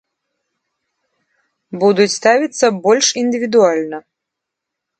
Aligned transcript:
Будуць 1.85 2.09
ставіцца 2.19 2.65
больш 2.89 3.07
індывідуальна. 3.25 3.97